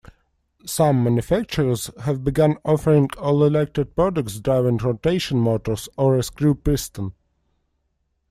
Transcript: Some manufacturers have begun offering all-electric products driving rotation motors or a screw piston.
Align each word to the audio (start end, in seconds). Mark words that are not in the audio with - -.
Some 0.65 1.03
manufacturers 1.03 1.91
have 2.05 2.23
begun 2.23 2.57
offering 2.65 3.09
all-electric 3.19 3.93
products 3.95 4.39
driving 4.39 4.77
rotation 4.77 5.37
motors 5.37 5.87
or 5.95 6.17
a 6.17 6.23
screw 6.23 6.55
piston. 6.55 7.13